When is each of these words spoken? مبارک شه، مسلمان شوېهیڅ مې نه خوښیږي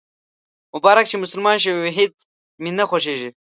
مبارک 0.73 1.05
شه، 1.11 1.17
مسلمان 1.23 1.57
شوېهیڅ 1.63 2.15
مې 2.61 2.71
نه 2.77 2.83
خوښیږي 2.89 3.29